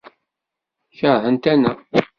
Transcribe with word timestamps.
Keṛhent-aneɣ. 0.97 1.77